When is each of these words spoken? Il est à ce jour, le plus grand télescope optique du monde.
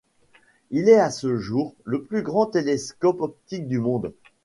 Il 0.71 0.89
est 0.89 0.97
à 0.99 1.11
ce 1.11 1.37
jour, 1.37 1.75
le 1.83 2.01
plus 2.01 2.23
grand 2.23 2.47
télescope 2.47 3.21
optique 3.21 3.67
du 3.67 3.77
monde. 3.77 4.11